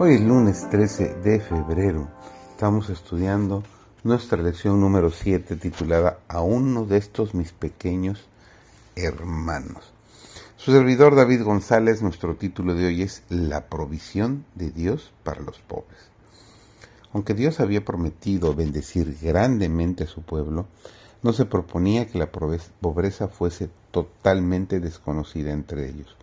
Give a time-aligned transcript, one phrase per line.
[0.00, 2.06] Hoy es lunes 13 de febrero.
[2.52, 3.64] Estamos estudiando
[4.04, 8.24] nuestra lección número 7 titulada A uno de estos mis pequeños
[8.94, 9.92] hermanos.
[10.56, 15.58] Su servidor David González, nuestro título de hoy es La provisión de Dios para los
[15.58, 15.98] pobres.
[17.12, 20.66] Aunque Dios había prometido bendecir grandemente a su pueblo,
[21.24, 26.16] no se proponía que la pobreza fuese totalmente desconocida entre ellos.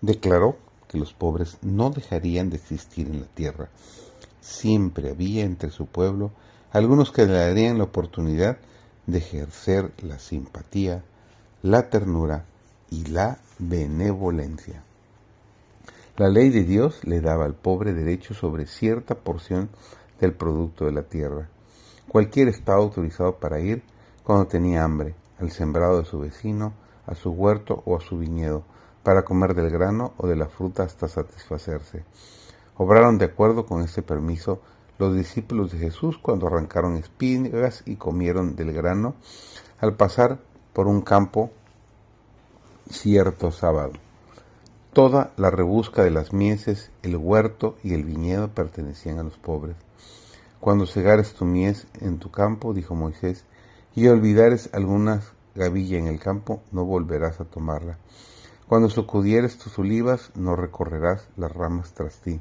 [0.00, 0.56] Declaró
[0.88, 3.68] que los pobres no dejarían de existir en la tierra.
[4.40, 6.32] Siempre había entre su pueblo
[6.72, 8.58] algunos que le darían la oportunidad
[9.06, 11.04] de ejercer la simpatía,
[11.62, 12.44] la ternura
[12.90, 14.82] y la benevolencia.
[16.16, 19.70] La ley de Dios le daba al pobre derecho sobre cierta porción
[20.20, 21.48] del producto de la tierra.
[22.08, 23.82] Cualquiera estaba autorizado para ir
[24.24, 26.72] cuando tenía hambre, al sembrado de su vecino,
[27.06, 28.64] a su huerto o a su viñedo,
[29.08, 32.04] para comer del grano o de la fruta hasta satisfacerse.
[32.76, 34.60] Obraron de acuerdo con este permiso
[34.98, 39.14] los discípulos de Jesús cuando arrancaron espigas y comieron del grano
[39.80, 40.40] al pasar
[40.74, 41.50] por un campo
[42.90, 43.92] cierto sábado.
[44.92, 49.76] Toda la rebusca de las mieses, el huerto y el viñedo pertenecían a los pobres.
[50.60, 53.46] Cuando cegares tu mies en tu campo, dijo Moisés,
[53.96, 57.96] y olvidares algunas gavilla en el campo, no volverás a tomarla.
[58.68, 62.38] Cuando sacudieres tus olivas, no recorrerás las ramas tras ti.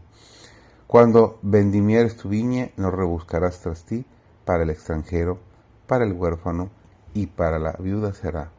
[0.86, 4.06] Cuando vendimieres tu viña, no rebuscarás tras ti,
[4.44, 5.40] para el extranjero,
[5.88, 6.70] para el huérfano
[7.14, 8.52] y para la viuda será.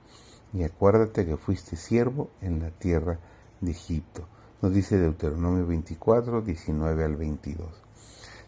[0.55, 3.19] Y acuérdate que fuiste siervo en la tierra
[3.61, 4.27] de Egipto.
[4.63, 7.69] Nos dice Deuteronomio 24, 19 al 22.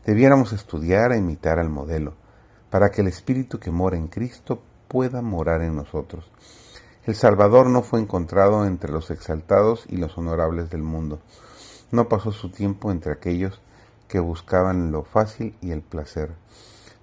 [0.06, 2.14] Debiéramos estudiar e imitar al modelo,
[2.70, 6.24] para que el Espíritu que mora en Cristo pueda morar en nosotros.
[7.06, 11.18] El Salvador no fue encontrado entre los exaltados y los honorables del mundo.
[11.90, 13.58] No pasó su tiempo entre aquellos
[14.06, 16.30] que buscaban lo fácil y el placer.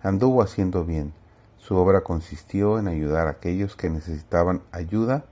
[0.04, 1.14] Anduvo haciendo bien.
[1.58, 5.26] Su obra consistió en ayudar a aquellos que necesitaban ayuda,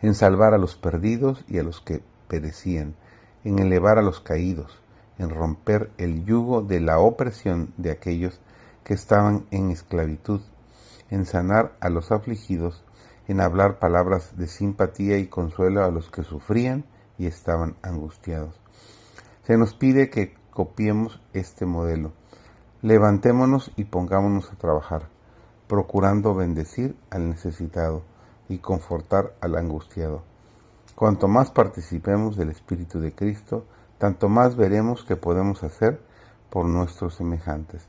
[0.00, 2.94] en salvar a los perdidos y a los que perecían,
[3.44, 4.80] en elevar a los caídos,
[5.18, 8.40] en romper el yugo de la opresión de aquellos
[8.84, 10.40] que estaban en esclavitud,
[11.10, 12.82] en sanar a los afligidos
[13.28, 16.84] en hablar palabras de simpatía y consuelo a los que sufrían
[17.18, 18.60] y estaban angustiados.
[19.44, 22.12] Se nos pide que copiemos este modelo.
[22.82, 25.08] Levantémonos y pongámonos a trabajar,
[25.68, 28.02] procurando bendecir al necesitado
[28.48, 30.22] y confortar al angustiado.
[30.94, 33.64] Cuanto más participemos del Espíritu de Cristo,
[33.98, 36.00] tanto más veremos que podemos hacer
[36.50, 37.88] por nuestros semejantes.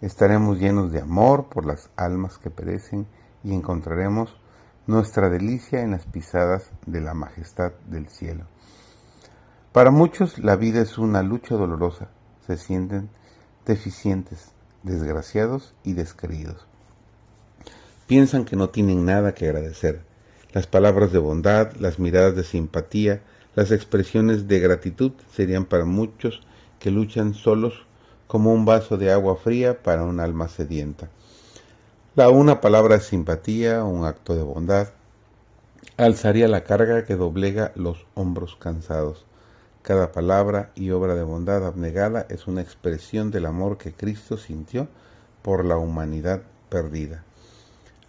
[0.00, 3.06] Estaremos llenos de amor por las almas que perecen
[3.42, 4.36] y encontraremos
[4.86, 8.44] nuestra delicia en las pisadas de la majestad del cielo.
[9.72, 12.08] Para muchos la vida es una lucha dolorosa,
[12.46, 13.10] se sienten
[13.66, 14.52] deficientes,
[14.84, 16.66] desgraciados y descreídos.
[18.06, 20.02] Piensan que no tienen nada que agradecer.
[20.52, 23.22] Las palabras de bondad, las miradas de simpatía,
[23.56, 26.40] las expresiones de gratitud serían para muchos
[26.78, 27.86] que luchan solos
[28.28, 31.10] como un vaso de agua fría para un alma sedienta.
[32.16, 34.88] La una palabra de simpatía, un acto de bondad,
[35.98, 39.26] alzaría la carga que doblega los hombros cansados.
[39.82, 44.88] Cada palabra y obra de bondad abnegada es una expresión del amor que Cristo sintió
[45.42, 46.40] por la humanidad
[46.70, 47.22] perdida.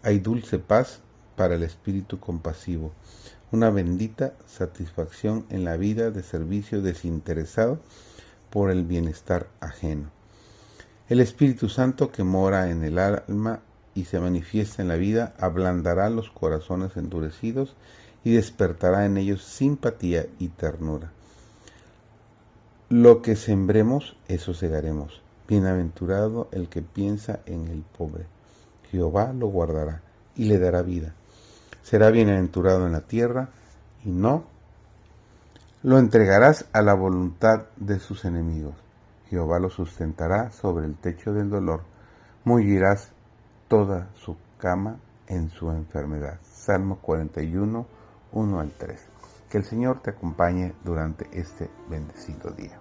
[0.04, 1.02] Hay dulce paz
[1.36, 2.94] para el espíritu compasivo,
[3.52, 7.80] una bendita satisfacción en la vida de servicio desinteresado
[8.52, 10.12] por el bienestar ajeno.
[11.10, 13.62] El Espíritu Santo que mora en el alma
[13.98, 17.76] y se manifiesta en la vida, ablandará los corazones endurecidos
[18.24, 21.12] y despertará en ellos simpatía y ternura.
[22.90, 25.24] Lo que sembremos, eso segaremos.
[25.48, 28.28] Bienaventurado el que piensa en el pobre.
[28.92, 30.04] Jehová lo guardará
[30.36, 31.16] y le dará vida.
[31.82, 33.50] Será bienaventurado en la tierra
[34.06, 34.44] y no
[35.82, 38.76] lo entregarás a la voluntad de sus enemigos.
[39.32, 41.82] Jehová lo sustentará sobre el techo del dolor.
[42.44, 43.12] Mullirás
[43.68, 46.40] toda su cama en su enfermedad.
[46.44, 47.86] Salmo 41,
[48.32, 49.00] 1 al 3.
[49.50, 52.80] Que el Señor te acompañe durante este bendecido día.